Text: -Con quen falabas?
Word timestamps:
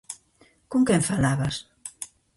-Con 0.35 0.81
quen 0.87 1.03
falabas? 1.09 1.55